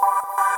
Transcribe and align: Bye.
Bye. 0.00 0.49